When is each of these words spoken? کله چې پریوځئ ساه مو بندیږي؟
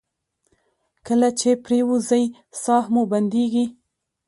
کله 1.07 1.29
چې 1.39 1.49
پریوځئ 1.63 2.23
ساه 2.63 2.85
مو 2.93 3.01
بندیږي؟ 3.11 3.65